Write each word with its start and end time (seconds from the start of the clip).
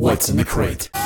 What's 0.00 0.30
in 0.30 0.38
the 0.38 0.46
Crate? 0.46 0.99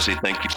Thank 0.00 0.44
you. 0.44 0.47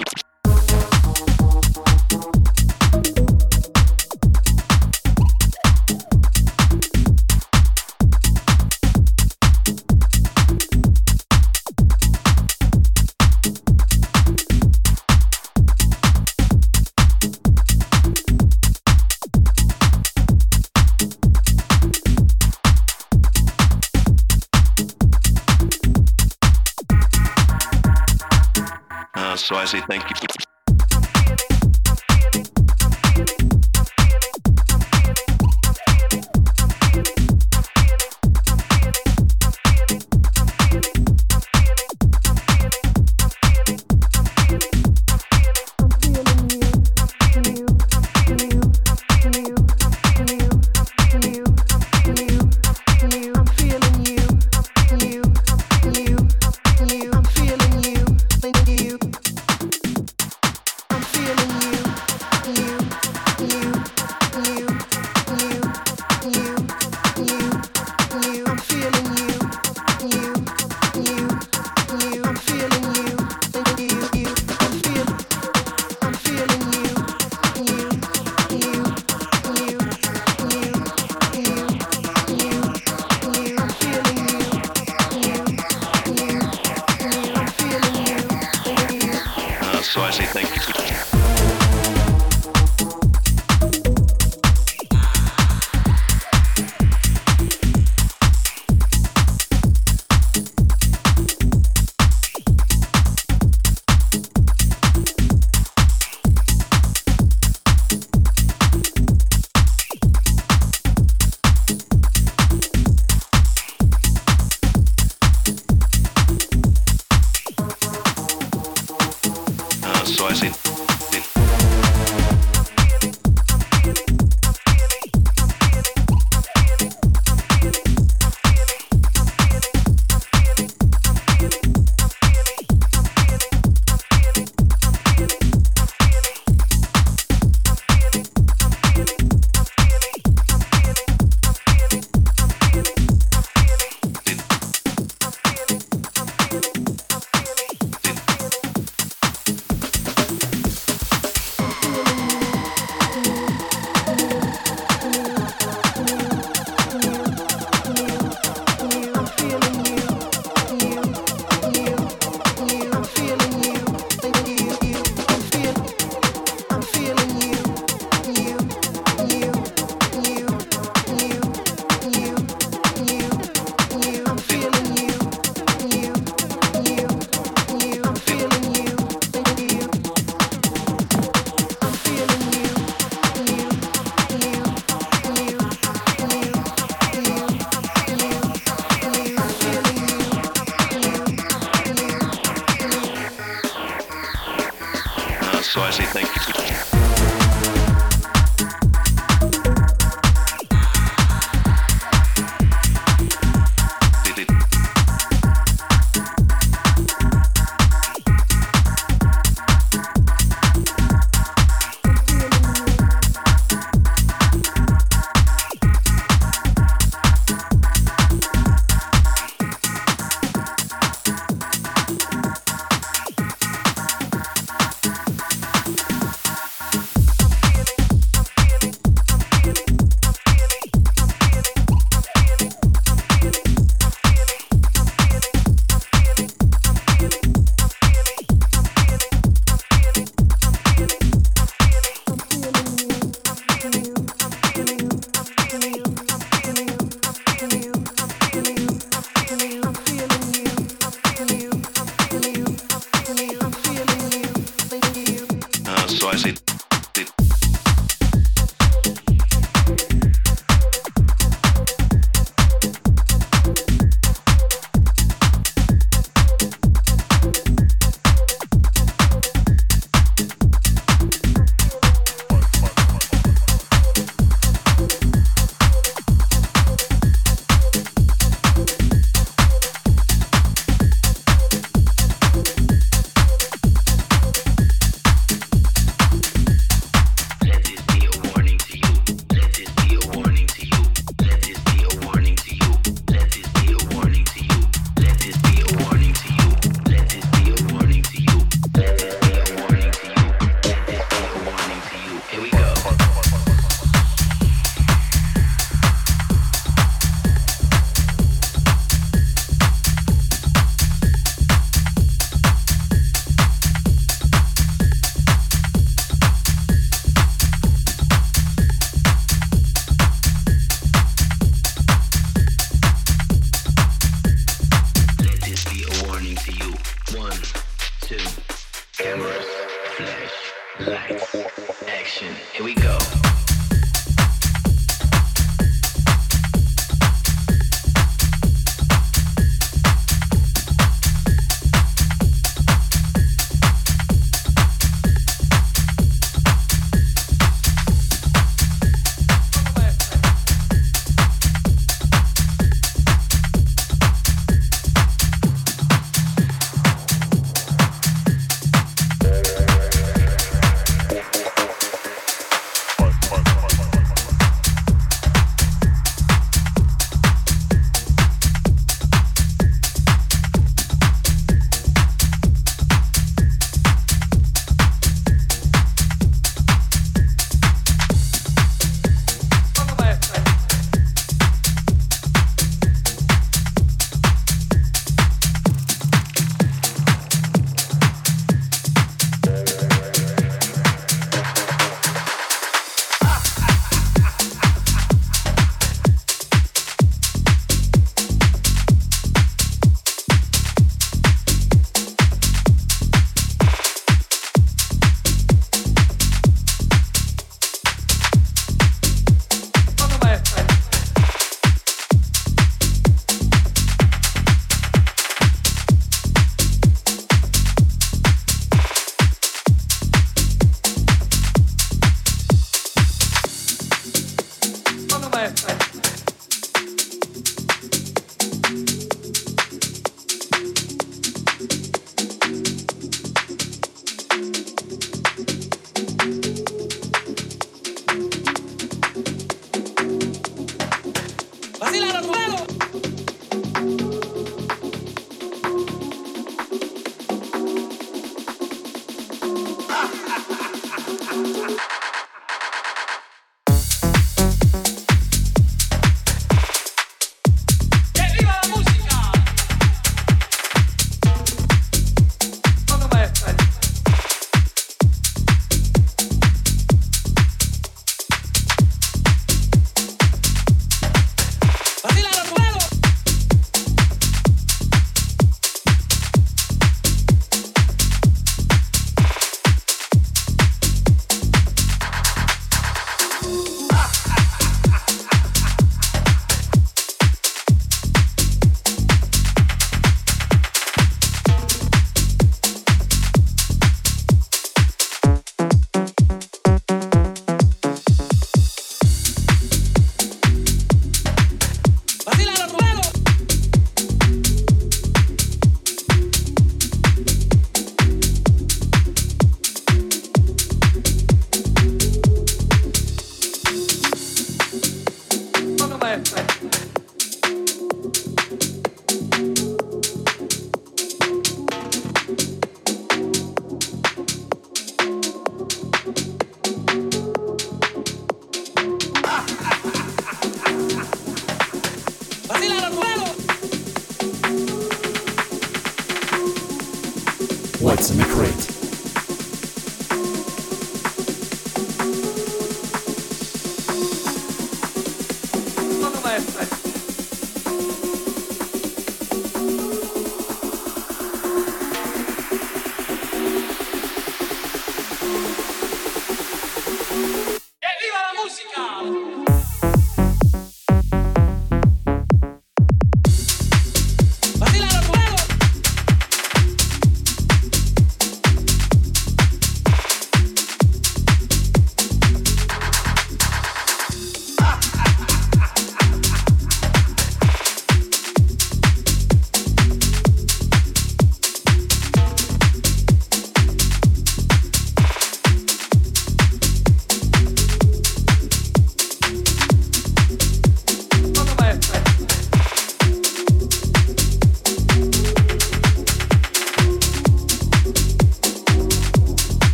Thank 29.80 30.22
you. 30.22 30.31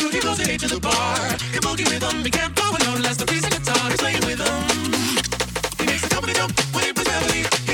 booty 0.00 0.20
goes 0.20 0.40
eight 0.48 0.60
to 0.60 0.68
the 0.68 0.80
bar. 0.80 1.18
Can 1.52 1.62
boogie 1.62 1.88
with 1.88 2.24
We 2.24 2.30
can't 2.30 2.54
go 2.54 2.62
alone 2.62 2.96
unless 2.96 3.16
the 3.16 3.26
bass 3.26 3.44
and 3.44 3.52
guitar 3.52 3.90
is 3.90 3.96
playing 3.96 4.24
with 4.26 4.38
them. 4.38 4.64
He 5.78 5.86
makes 5.86 6.02
the 6.02 6.08
company 6.08 6.34
jump 6.34 6.52
when 6.74 6.84
he 6.84 6.92
plays 6.92 7.08
melody. 7.08 7.67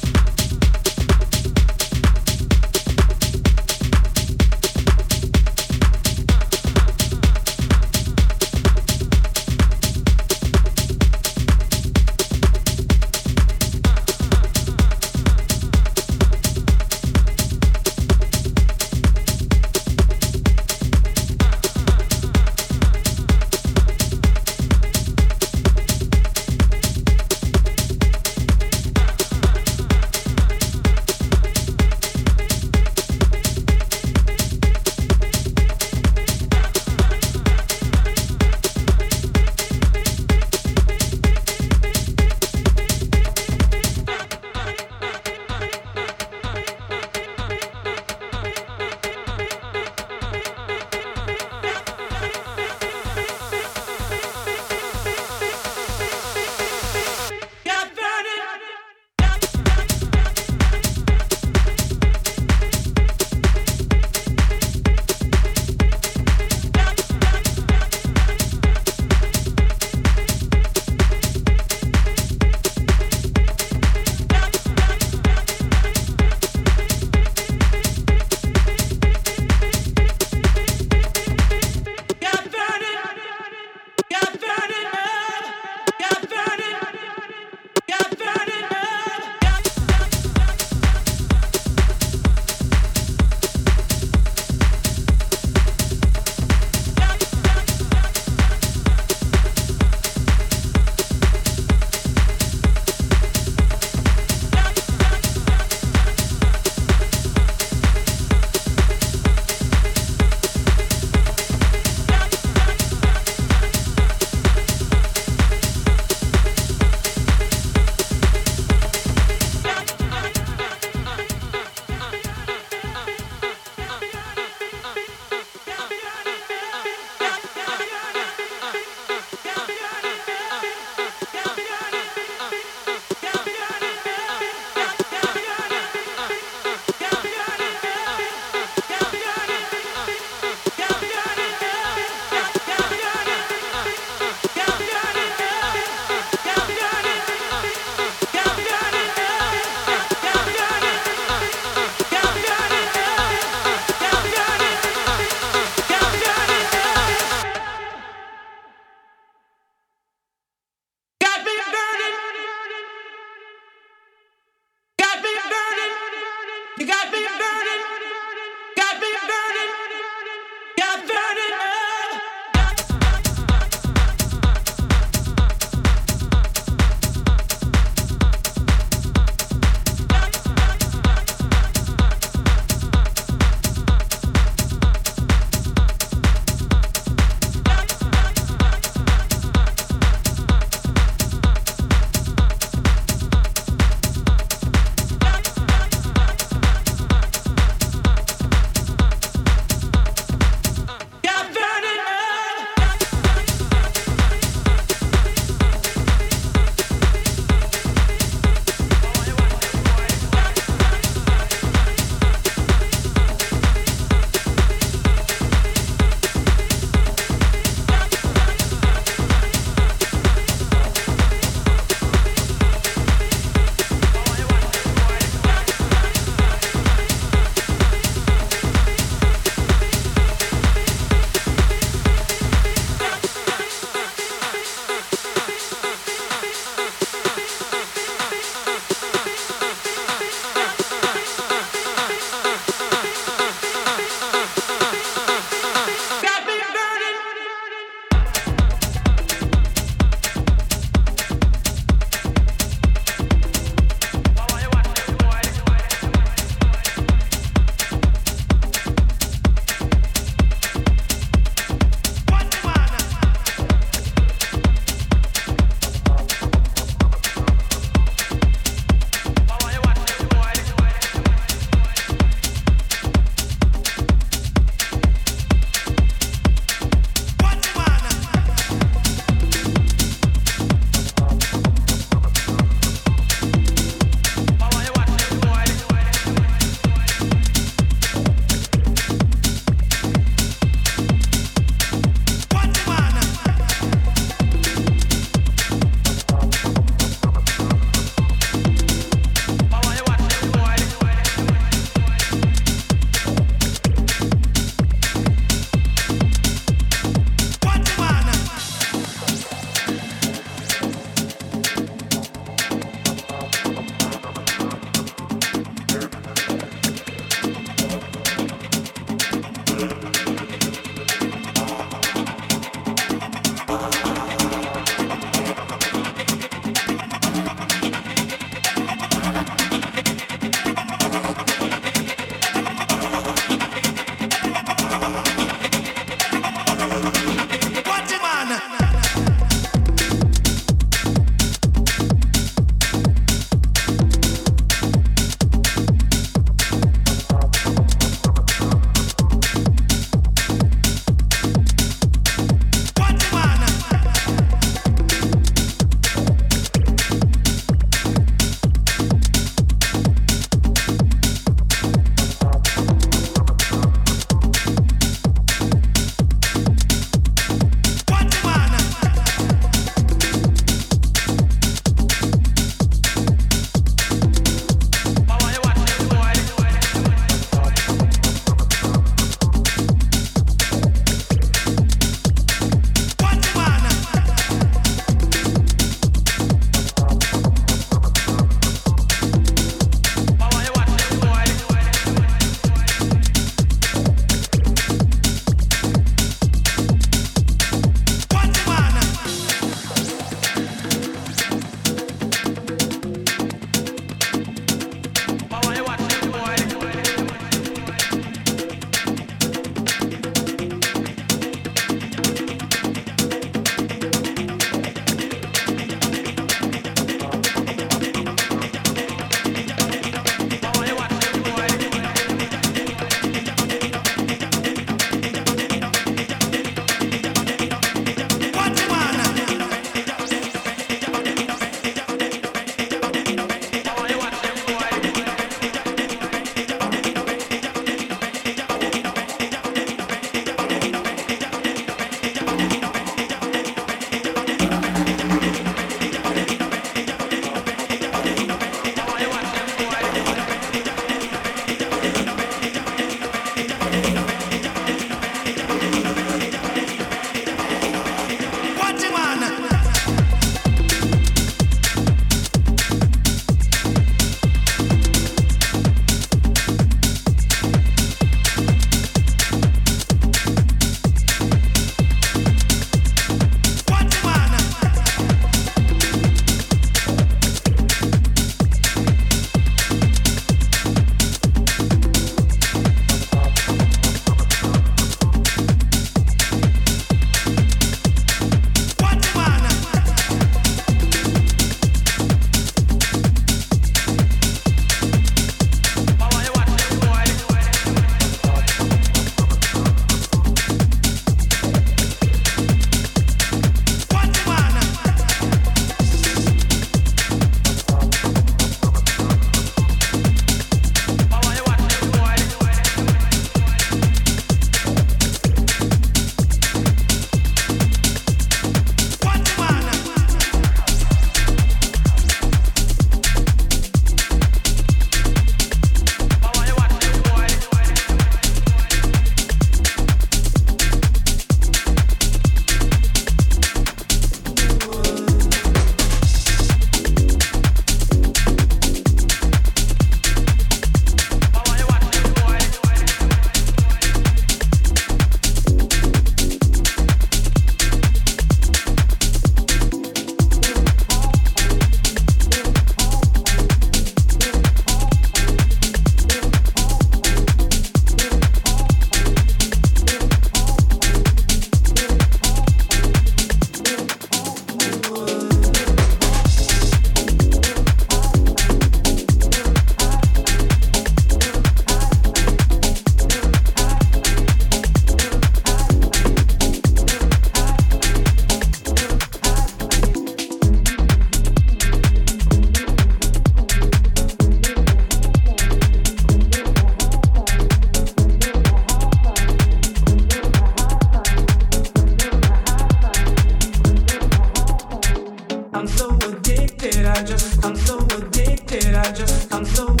I'm 599.51 599.65
so 599.65 600.00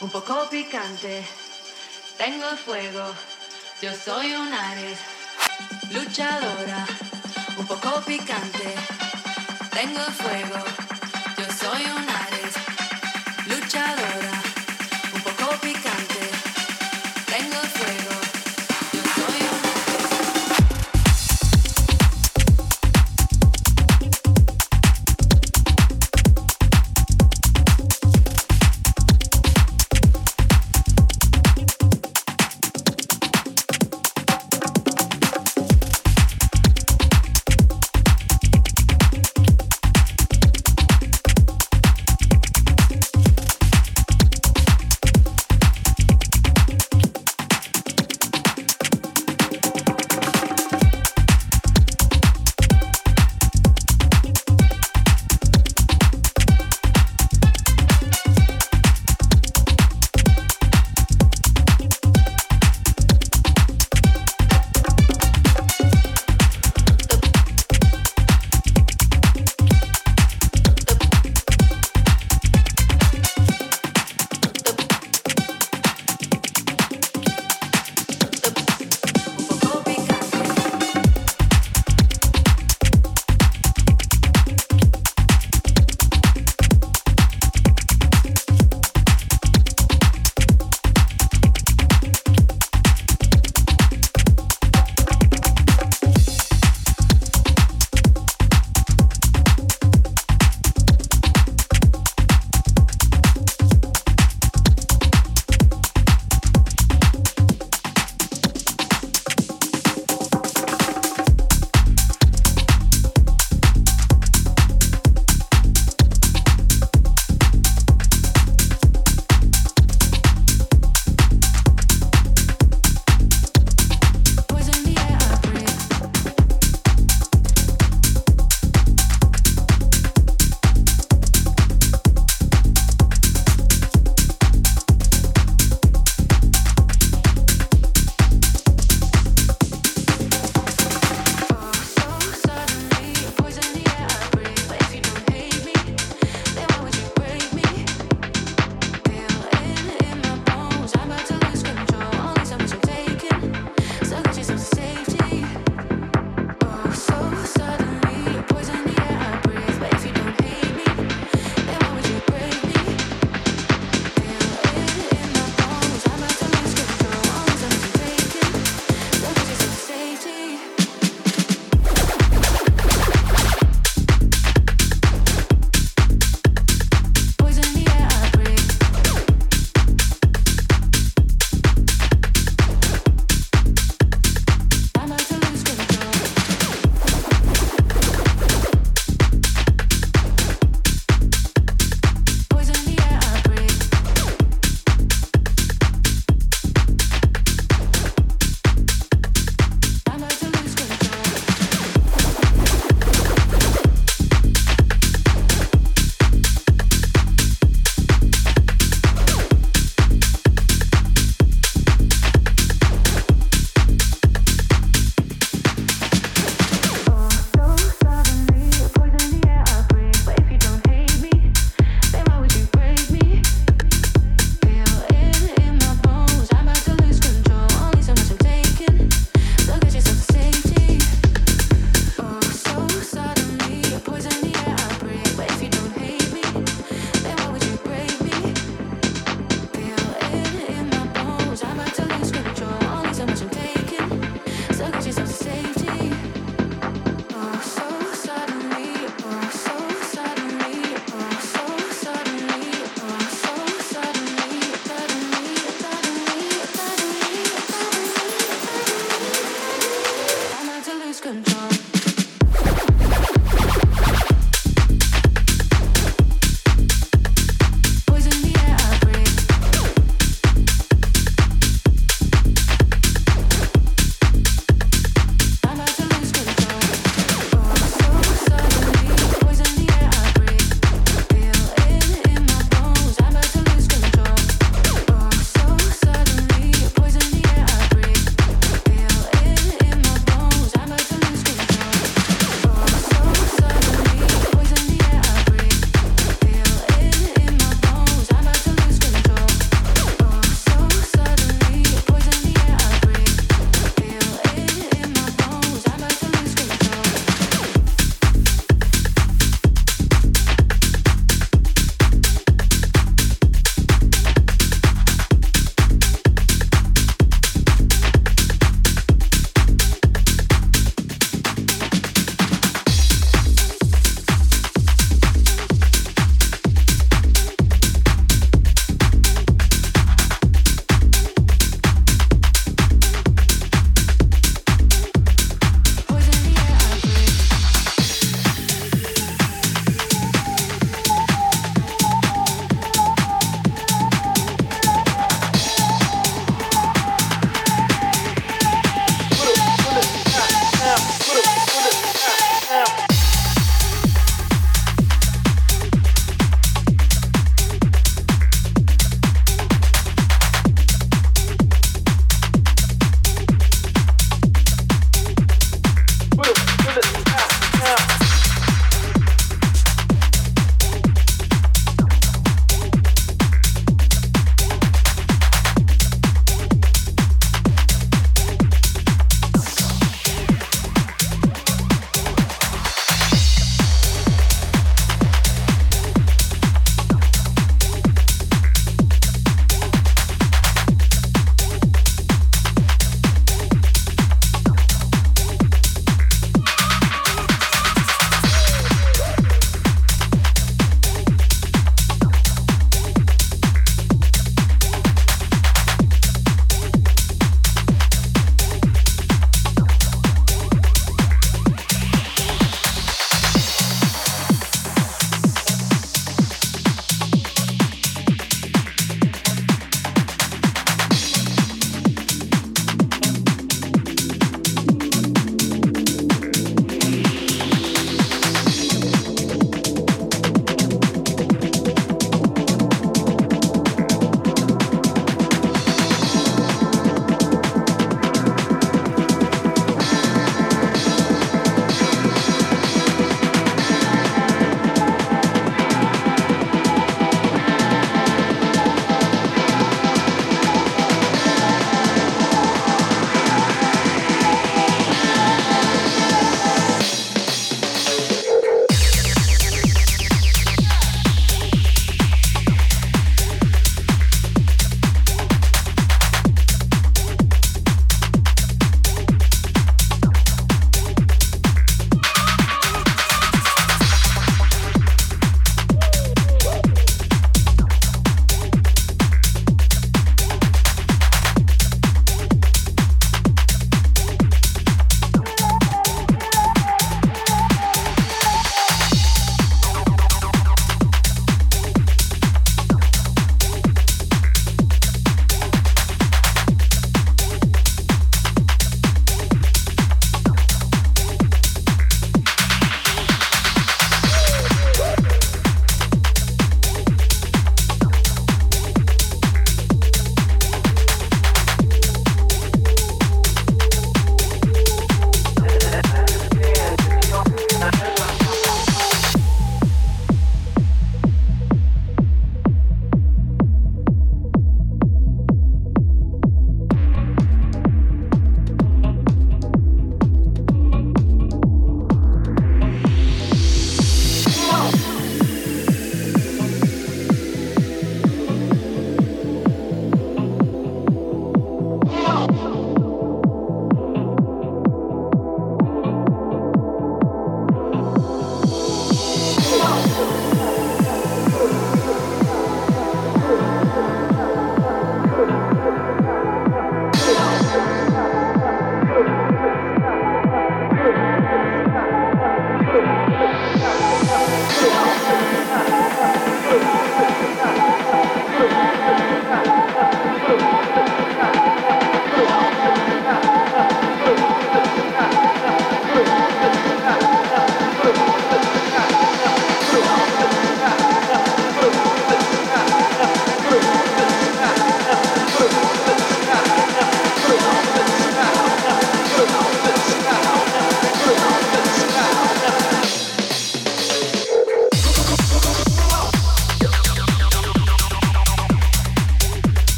un 0.00 0.10
poco 0.10 0.48
picante. 0.48 1.24
Tengo 2.16 2.48
fuego, 2.56 3.14
yo 3.80 3.94
soy 3.94 4.34
un 4.34 4.52
Ares, 4.52 4.98
luchadora, 5.90 6.86
un 7.56 7.66
poco 7.66 8.00
picante. 8.04 8.74
Tengo 9.70 10.00
fuego, 10.00 10.64
yo 11.36 11.46
soy 11.52 11.84
un 11.84 12.17